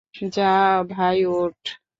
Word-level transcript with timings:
যা 0.31 0.51
ভাই 0.89 1.17
ওঠ। 1.33 1.59